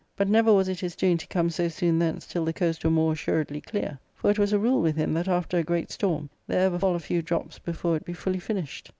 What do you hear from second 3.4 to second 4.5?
clear; for it